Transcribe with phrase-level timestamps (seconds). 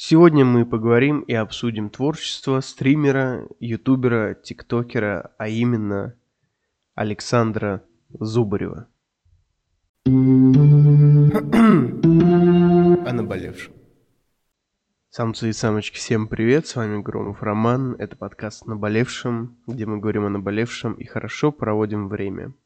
[0.00, 6.14] Сегодня мы поговорим и обсудим творчество стримера, ютубера, тиктокера, а именно
[6.94, 8.86] Александра Зубарева.
[10.06, 10.10] О
[13.12, 13.74] наболевшем.
[15.10, 20.26] Самцы и самочки, всем привет, с вами Громов Роман, это подкаст «Наболевшем», где мы говорим
[20.26, 22.54] о наболевшем и хорошо проводим время–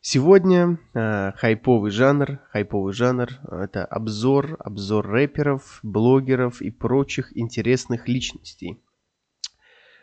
[0.00, 8.78] Сегодня э, хайповый жанр, хайповый жанр– это обзор, обзор рэперов, блогеров и прочих интересных личностей.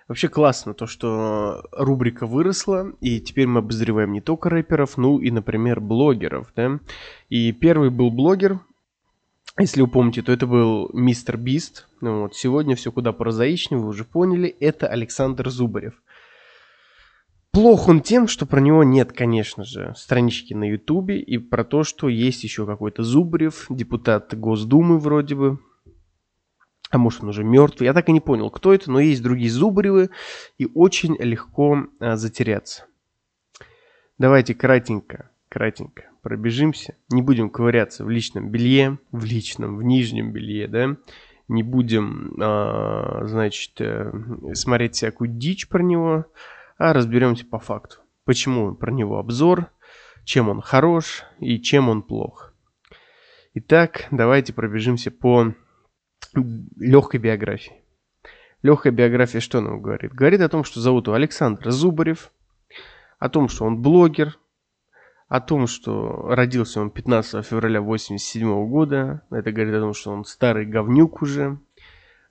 [0.09, 5.31] Вообще классно то, что рубрика выросла, и теперь мы обозреваем не только рэперов, ну и,
[5.31, 6.79] например, блогеров, да.
[7.29, 8.59] И первый был блогер,
[9.57, 11.87] если вы помните, то это был Мистер Бист.
[12.01, 15.93] Ну, вот, сегодня все куда прозаичнее, вы уже поняли, это Александр Зубарев–
[17.55, 21.85] Плох он тем, что про него нет, конечно же, странички на Ютубе и про то,
[21.85, 25.59] что есть еще какой-то Зубрев, депутат Госдумы вроде бы.
[26.91, 27.85] А может он уже мертвый.
[27.85, 30.09] Я так и не понял, кто это, но есть другие Зубревы
[30.57, 32.87] и очень легко а, затеряться.
[34.17, 36.97] Давайте кратенько, кратенько пробежимся.
[37.09, 40.97] Не будем ковыряться в личном белье, в личном, в нижнем белье, да.
[41.47, 44.11] Не будем, а, значит, э,
[44.55, 46.25] смотреть всякую дичь про него
[46.77, 47.97] а разберемся по факту.
[48.25, 49.69] Почему про него обзор,
[50.23, 52.53] чем он хорош и чем он плох.
[53.53, 55.53] Итак, давайте пробежимся по
[56.33, 57.73] легкой биографии.
[58.61, 60.11] Легкая биография что нам говорит?
[60.13, 62.31] Говорит о том, что зовут его Александр Зубарев,
[63.19, 64.39] о том, что он блогер,
[65.27, 69.21] о том, что родился он 15 февраля 1987 года.
[69.29, 71.59] Это говорит о том, что он старый говнюк уже.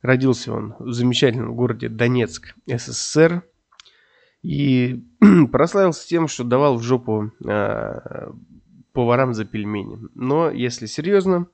[0.03, 3.43] Родился он в замечательном городе Донецк, СССР.
[4.45, 5.03] И
[5.53, 8.29] прославился тем, что давал в жопу э,
[8.93, 9.99] поварам за пельмени.
[10.15, 11.47] Но, если серьезно,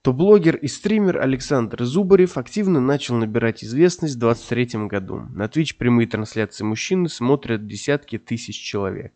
[0.00, 5.26] то блогер и стример Александр Зубарев активно начал набирать известность в 2023 году.
[5.34, 9.12] На Twitch прямые трансляции мужчины смотрят десятки тысяч человек.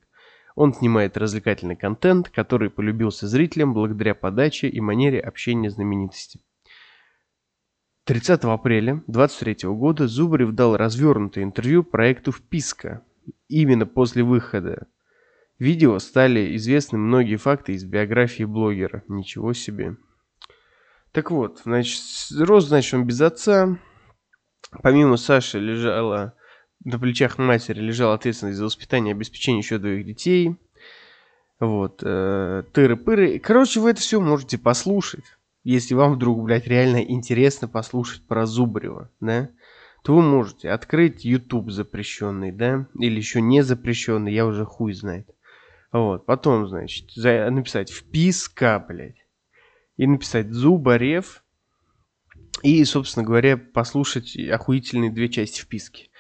[0.55, 6.41] Он снимает развлекательный контент, который полюбился зрителям благодаря подаче и манере общения знаменитости.
[8.11, 13.05] 30 апреля 2023 года Зубарев дал развернутое интервью проекту «Вписка».
[13.47, 14.89] Именно после выхода
[15.61, 19.05] видео стали известны многие факты из биографии блогера.
[19.07, 19.97] Ничего себе.
[21.13, 22.03] Так вот, значит,
[22.37, 23.79] рос, значит, он без отца.
[24.83, 26.35] Помимо Саши лежала
[26.85, 30.57] на плечах матери лежала ответственность за воспитание и обеспечение еще двоих детей.
[31.61, 32.03] Вот.
[32.03, 33.39] Э, тыры-пыры.
[33.39, 39.11] Короче, вы это все можете послушать если вам вдруг, блядь, реально интересно послушать про Зубарева,
[39.21, 39.51] да,
[40.03, 45.29] то вы можете открыть YouTube запрещенный, да, или еще не запрещенный, я уже хуй знает.
[45.93, 49.27] Вот, потом, значит, за, написать вписка, блядь,
[49.97, 51.45] и написать Зубарев,
[52.63, 56.11] и, собственно говоря, послушать охуительные две части вписки.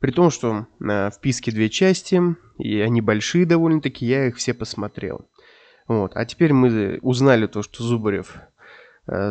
[0.00, 2.20] При том, что э, вписки две части,
[2.58, 5.28] и они большие довольно-таки, я их все посмотрел.
[5.88, 6.12] Вот.
[6.14, 8.36] А теперь мы узнали то, что Зубарев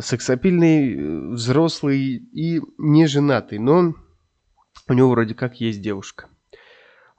[0.02, 3.94] сексапильный, э, взрослый и не женатый, но
[4.88, 6.30] у него вроде как есть девушка.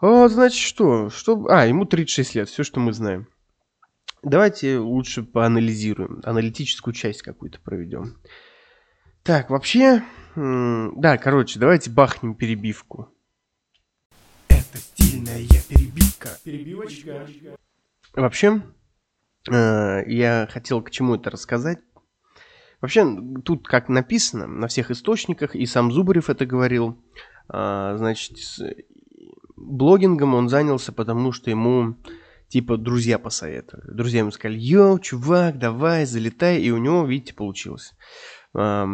[0.00, 1.10] А, значит, что?
[1.10, 1.46] что?
[1.48, 3.28] А, ему 36 лет, все, что мы знаем.
[4.22, 8.19] Давайте лучше поанализируем, аналитическую часть какую-то проведем.
[9.22, 10.02] Так, вообще,
[10.34, 13.12] да, короче, давайте бахнем перебивку.
[14.48, 16.30] Это стильная перебивка.
[16.42, 17.26] Перебивочка.
[18.14, 18.62] Вообще,
[19.50, 21.78] э, я хотел к чему это рассказать.
[22.80, 23.04] Вообще,
[23.44, 27.02] тут как написано на всех источниках, и сам Зубарев это говорил,
[27.48, 28.36] а, значит,
[29.56, 31.96] блогингом он занялся, потому что ему
[32.48, 33.94] типа друзья посоветовали.
[33.94, 37.94] Друзья ему сказали, йоу, чувак, давай, залетай, и у него, видите, получилось.
[38.54, 38.86] А,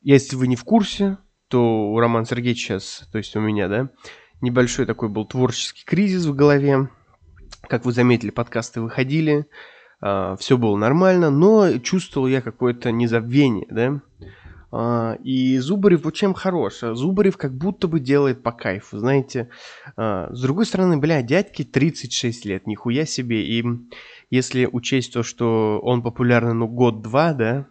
[0.00, 1.18] если вы не в курсе,
[1.48, 3.90] то у Романа Сергеевича сейчас, то есть у меня, да,
[4.40, 6.88] небольшой такой был творческий кризис в голове.
[7.68, 9.46] Как вы заметили, подкасты выходили,
[10.00, 14.02] все было нормально, но чувствовал я какое-то незабвение, да.
[14.72, 16.80] Uh, и Зубарев вот чем хорош?
[16.80, 19.48] Зубарев как будто бы делает по кайфу, знаете.
[19.96, 23.46] С другой стороны, бля, дядьке 36 лет, нихуя себе.
[23.46, 23.64] И
[24.28, 27.68] если учесть то, что он популярный, ну, год-два, да,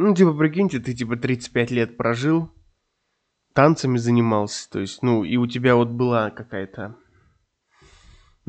[0.00, 2.50] ну, типа, прикиньте, ты, типа, 35 лет прожил,
[3.54, 6.96] танцами занимался, то есть, ну, и у тебя вот была какая-то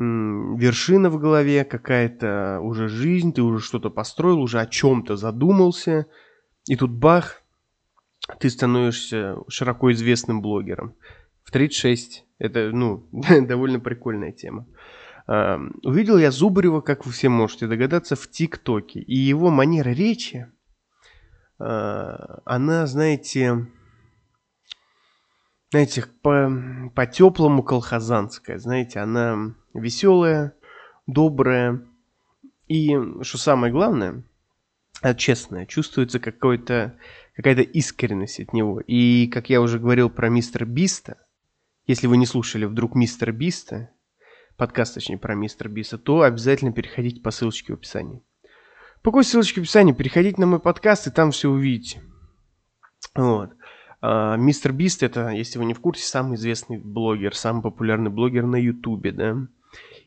[0.01, 6.07] вершина в голове, какая-то уже жизнь, ты уже что-то построил, уже о чем-то задумался,
[6.67, 7.41] и тут бах,
[8.39, 10.95] ты становишься широко известным блогером.
[11.43, 12.25] В 36.
[12.39, 13.07] Это, ну,
[13.41, 14.67] довольно прикольная тема.
[15.27, 18.99] Uh, увидел я Зубарева, как вы все можете догадаться, в ТикТоке.
[18.99, 20.47] И его манера речи,
[21.57, 23.67] она, знаете,
[25.69, 26.51] знаете, по,
[26.95, 30.53] по-теплому колхозанская, знаете, она веселая,
[31.07, 31.85] добрая,
[32.67, 34.23] и, что самое главное,
[35.17, 36.97] честная, чувствуется какой-то,
[37.35, 38.79] какая-то искренность от него.
[38.79, 41.17] И, как я уже говорил про мистера Биста,
[41.87, 43.89] если вы не слушали вдруг мистера Биста,
[44.55, 48.23] подкаст, точнее, про мистера Биста, то обязательно переходите по ссылочке в описании.
[49.01, 49.93] По какой ссылочке в описании?
[49.93, 52.01] Переходите на мой подкаст, и там все увидите.
[53.15, 53.51] Вот.
[53.99, 58.45] А, мистер Бист это, если вы не в курсе, самый известный блогер, самый популярный блогер
[58.45, 59.35] на Ютубе, да.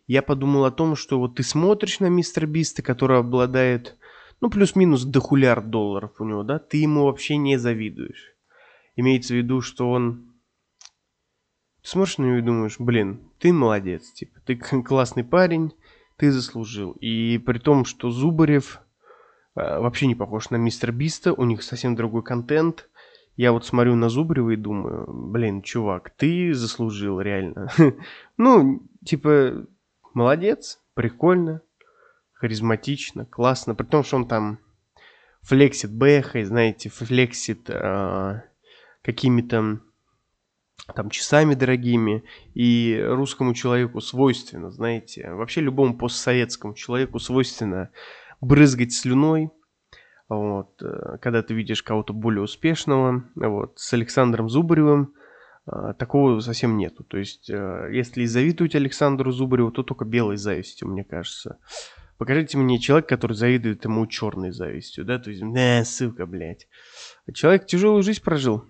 [0.07, 3.97] Я подумал о том, что вот ты смотришь на мистера Биста, который обладает,
[4.41, 8.35] ну, плюс-минус дохулярд долларов у него, да, ты ему вообще не завидуешь.
[8.97, 10.35] Имеется в виду, что он...
[11.83, 15.73] Ты смотришь на него и думаешь, блин, ты молодец, типа, ты классный парень,
[16.17, 16.93] ты заслужил.
[17.01, 18.81] И при том, что Зубарев
[19.55, 22.89] э, вообще не похож на мистер Биста, у них совсем другой контент–
[23.37, 27.69] я вот смотрю на Зубрева и думаю, блин, чувак, ты заслужил реально.
[28.37, 29.67] ну, типа,
[30.13, 31.61] молодец, прикольно,
[32.33, 33.75] харизматично, классно.
[33.75, 34.59] При том, что он там
[35.43, 38.43] флексит бэхой, знаете, флексит э,
[39.03, 39.81] какими-то
[40.95, 42.25] там часами дорогими.
[42.55, 47.91] И русскому человеку свойственно, знаете, вообще любому постсоветскому человеку свойственно
[48.41, 49.51] брызгать слюной,
[50.39, 55.15] вот, э, когда ты видишь кого-то более успешного, вот, с Александром Зубаревым
[55.67, 57.05] э, такого совсем нету.
[57.05, 61.59] То есть, э, если завидуете Александру Зубареву, то только белой завистью, мне кажется.
[62.19, 66.69] Покажите мне человека, который завидует ему черной завистью, да, то есть, не, ссылка, блядь.
[67.33, 68.65] Человек тяжелую жизнь прожил.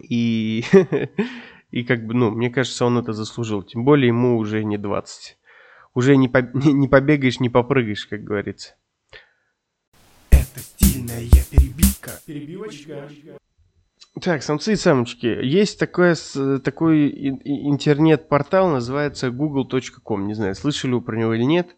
[0.00, 0.64] И,
[1.70, 3.62] и как бы, ну, мне кажется, он это заслужил.
[3.62, 5.38] Тем более ему уже не 20.
[5.94, 8.74] Уже не, по, не побегаешь, не попрыгаешь, как говорится.
[12.30, 13.08] Перебивочка.
[14.22, 15.26] Так, самцы и самочки.
[15.26, 16.14] Есть такое,
[16.62, 20.28] такой интернет-портал, называется google.com.
[20.28, 21.74] Не знаю, слышали вы про него или нет.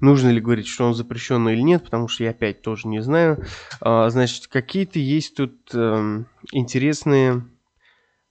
[0.00, 3.44] Нужно ли говорить, что он запрещенный или нет, потому что я опять тоже не знаю.
[3.80, 7.44] А, значит, какие-то есть тут э, интересные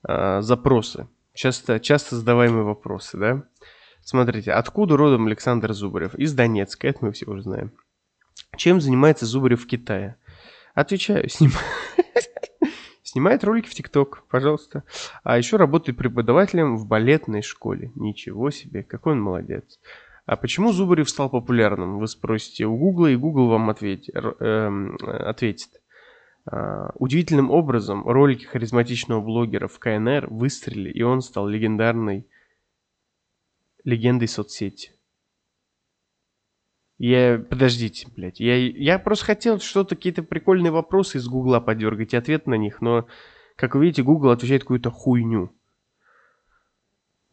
[0.08, 1.10] э, запросы.
[1.34, 3.44] Часто, часто задаваемые вопросы, да?
[4.02, 6.16] Смотрите, откуда родом Александр Зубарев?
[6.16, 7.74] Из Донецка, это мы все уже знаем.
[8.56, 10.18] Чем занимается Зубарев в Китае?
[10.76, 11.52] Отвечаю, сним...
[13.04, 14.84] снимает ролики в ТикТок, пожалуйста.
[15.24, 17.92] А еще работает преподавателем в балетной школе.
[17.96, 19.80] Ничего себе, какой он молодец.
[20.26, 21.98] А почему Зубарев стал популярным?
[21.98, 24.14] Вы спросите у Гугла, и Google вам ответит.
[24.16, 24.70] Э,
[25.02, 25.70] ответит.
[26.48, 32.28] Uh, удивительным образом ролики харизматичного блогера в КНР выстрелили, и он стал легендарной
[33.84, 34.95] легендой соцсети.
[36.98, 37.40] Я...
[37.50, 38.40] Подождите, блядь.
[38.40, 42.82] Я, я просто хотел что-то, какие-то прикольные вопросы из Гугла подергать и ответ на них,
[42.82, 43.08] но,
[43.56, 45.52] как вы видите, Google отвечает какую-то хуйню.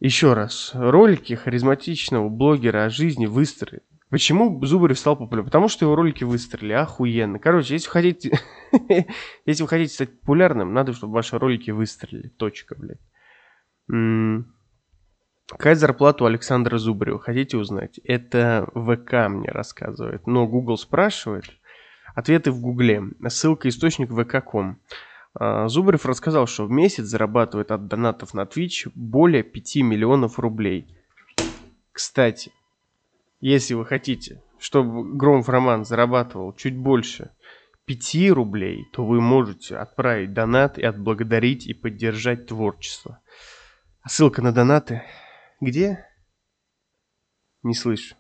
[0.01, 0.73] Еще раз.
[0.75, 3.83] Ролики харизматичного блогера о жизни выстрелили.
[4.11, 5.47] Почему Зубарев стал популярным?
[5.47, 6.73] Потому что его ролики выстрелили.
[6.73, 7.39] Охуенно.
[7.39, 8.39] Короче, если вы хотите...
[9.47, 12.29] если вы хотите стать популярным, надо, чтобы ваши ролики выстрелили.
[12.29, 13.01] Точка, блядь.
[15.49, 17.19] Какая зарплата у Александра Зубарева?
[17.19, 17.99] Хотите узнать?
[18.05, 20.27] Это ВК мне рассказывает.
[20.27, 21.45] Но Google спрашивает.
[22.15, 23.03] Ответы в Гугле.
[23.29, 24.79] Ссылка источник vk.com.
[25.35, 30.87] А, Зубарев рассказал, что в месяц зарабатывает от донатов на Twitch более 5 миллионов рублей.
[31.93, 32.53] Кстати,
[33.41, 37.31] если вы хотите, чтобы Громов Роман зарабатывал чуть больше
[37.87, 43.21] 5 рублей, то вы можете отправить донат и отблагодарить и поддержать творчество.
[44.07, 45.03] Ссылка на донаты
[45.63, 46.07] где?
[47.63, 48.17] Не слышу.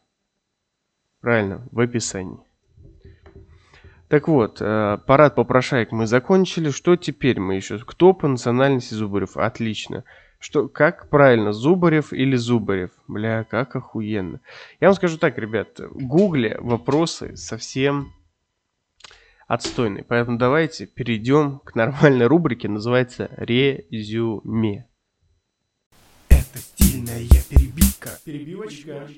[1.21, 2.39] Правильно, в описании.
[4.09, 6.71] Так вот, э, парад попрошаек мы закончили.
[6.71, 7.79] Что теперь мы еще?
[7.79, 9.37] Кто по национальности Зубарев?
[9.37, 10.05] Отлично.
[10.39, 12.91] Что, как правильно, Зубарев или Зубарев?
[13.09, 14.41] Бля, как охуенно.
[14.81, 18.13] Я вам скажу так, ребят, в гугле вопросы совсем
[19.49, 20.05] отстойные.
[20.05, 24.87] Поэтому давайте перейдем к нормальной рубрике, называется резюме.
[26.53, 28.11] Это стильная перебивка.
[28.27, 29.09] Перебивочка.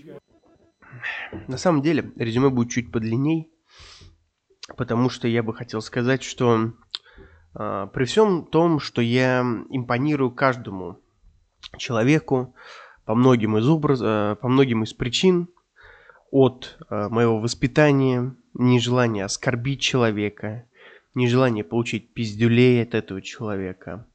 [1.48, 3.50] На самом деле, резюме будет чуть подлинней,
[4.76, 6.74] потому что я бы хотел сказать, что
[7.58, 11.00] э, при всем том, что я импонирую каждому
[11.76, 12.54] человеку
[13.04, 15.48] по многим из образ, э, по многим из причин,
[16.30, 20.68] от э, моего воспитания, нежелания оскорбить человека,
[21.14, 24.06] нежелания получить пиздюлей от этого человека,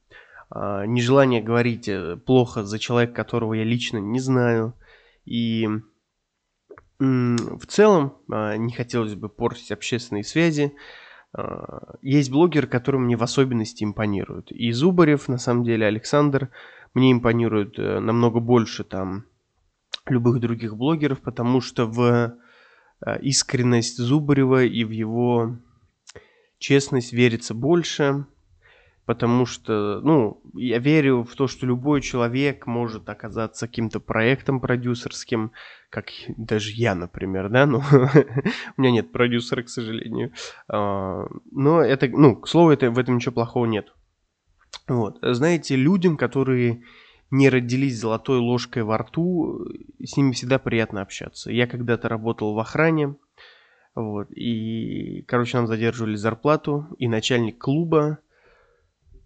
[0.54, 4.74] нежелание говорить э, плохо за человека, которого я лично не знаю.
[5.24, 5.68] И
[7.00, 10.74] в целом а, не хотелось бы портить общественные связи.
[11.32, 14.52] А, есть блогеры, которые мне в особенности импонируют.
[14.52, 16.50] И Зубарев, на самом деле, Александр,
[16.92, 19.24] мне импонирует э, намного больше там
[20.06, 22.36] любых других блогеров, потому что в
[23.00, 25.56] э, искренность Зубарева и в его
[26.58, 28.26] честность верится больше,
[29.10, 35.50] потому что, ну, я верю в то, что любой человек может оказаться каким-то проектом продюсерским,
[35.90, 37.82] как даже я, например, да, ну,
[38.76, 40.32] у меня нет продюсера, к сожалению,
[40.68, 43.92] а, но это, ну, к слову, это, в этом ничего плохого нет.
[44.86, 46.84] Вот, знаете, людям, которые
[47.32, 49.66] не родились золотой ложкой во рту,
[49.98, 51.50] с ними всегда приятно общаться.
[51.50, 53.16] Я когда-то работал в охране,
[53.96, 58.20] вот, и, короче, нам задерживали зарплату, и начальник клуба,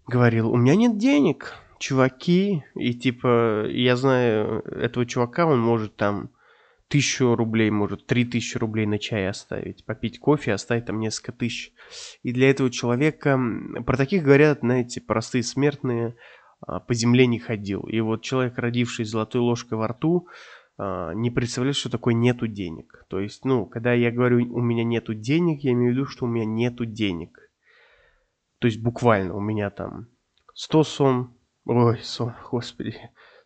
[0.07, 6.29] говорил, у меня нет денег, чуваки, и типа, я знаю этого чувака, он может там
[6.87, 11.73] тысячу рублей, может, три тысячи рублей на чай оставить, попить кофе, оставить там несколько тысяч.
[12.23, 13.39] И для этого человека,
[13.85, 16.15] про таких говорят, знаете, простые смертные,
[16.61, 17.81] а, по земле не ходил.
[17.81, 20.27] И вот человек, родивший золотой ложкой во рту,
[20.77, 23.05] а, не представляет, что такое нету денег.
[23.09, 26.25] То есть, ну, когда я говорю, у меня нету денег, я имею в виду, что
[26.25, 27.44] у меня нету денег.
[28.65, 30.07] То есть буквально у меня там
[30.55, 32.95] 100 сом, ой, сом, господи,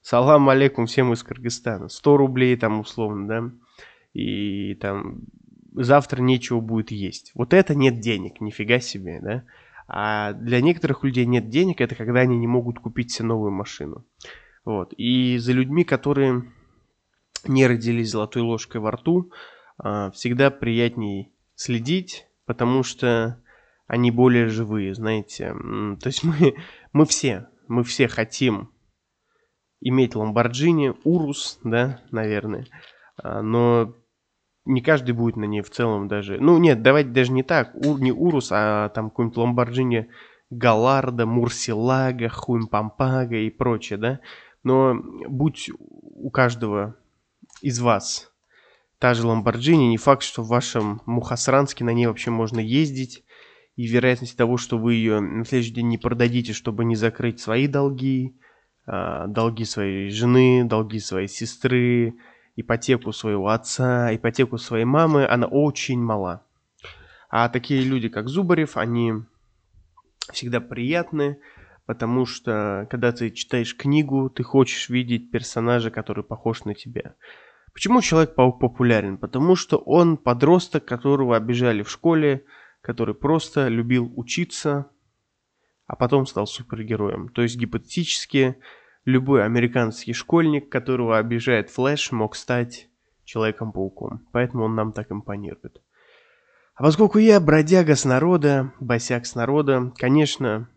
[0.01, 3.51] салам алейкум всем из Кыргызстана, 100 рублей там условно, да,
[4.13, 5.23] и там
[5.73, 7.33] завтра нечего будет есть.
[7.35, 9.43] Вот это нет денег, нифига себе, да.
[9.89, 14.05] А для некоторых людей нет денег, это когда они не могут купить себе новую машину.
[14.63, 14.93] Вот.
[14.95, 16.49] И за людьми, которые
[17.45, 19.33] не родились золотой ложкой во рту,
[19.79, 23.43] а, всегда приятней следить, потому что
[23.89, 25.53] они более живые, знаете.
[25.99, 26.55] То есть мы,
[26.93, 28.71] мы все, мы все хотим
[29.81, 32.67] иметь Ламборджини, Урус, да, наверное.
[33.17, 33.95] А, но
[34.65, 36.39] не каждый будет на ней в целом даже.
[36.39, 37.75] Ну, нет, давайте даже не так.
[37.75, 40.09] Ур, не Урус, а там какой-нибудь Ламборджини
[40.51, 44.19] Галарда, Мурсилага, Хуимпампага и прочее, да.
[44.61, 44.93] Но
[45.27, 46.95] будь у каждого
[47.63, 48.31] из вас
[48.99, 53.23] та же Ламборджини, не факт, что в вашем Мухасранске на ней вообще можно ездить
[53.79, 57.65] и вероятность того, что вы ее на следующий день не продадите, чтобы не закрыть свои
[57.65, 58.35] долги,
[58.85, 62.15] а, долги своей жены, долги своей сестры,
[62.57, 66.43] ипотеку своего отца, ипотеку своей мамы, она очень мала.
[67.29, 69.13] А такие люди, как Зубарев, они
[70.33, 71.39] всегда приятны,
[71.85, 77.15] потому что когда ты читаешь книгу, ты хочешь видеть персонажа, который похож на тебя.
[77.71, 79.17] Почему Человек-паук популярен?
[79.17, 82.43] Потому что он подросток, которого обижали в школе,
[82.81, 84.89] который просто любил учиться,
[85.87, 87.29] а потом стал супергероем.
[87.29, 88.57] То есть гипотетически
[89.05, 92.89] любой американский школьник, которого обижает Флэш, мог стать
[93.25, 94.27] Человеком-пауком.
[94.31, 95.81] Поэтому он нам так импонирует.
[96.73, 100.69] А поскольку я бродяга с народа, босяк с народа, конечно,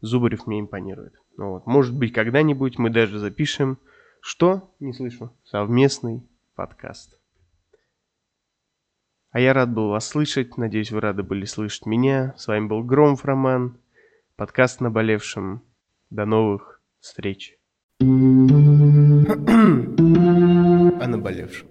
[0.00, 1.14] Зубарев мне импонирует.
[1.36, 1.66] Ну вот.
[1.66, 3.78] Может быть, когда-нибудь мы даже запишем,
[4.20, 6.22] что, не слышу, совместный
[6.54, 7.18] подкаст.
[9.36, 10.56] А я рад был вас слышать.
[10.56, 12.32] Надеюсь, вы рады были слышать меня.
[12.38, 13.76] С вами был Громов Роман.
[14.34, 15.62] Подкаст «Наболевшим».
[16.08, 17.58] До новых встреч.
[18.00, 18.04] О
[21.06, 21.68] наболевшем.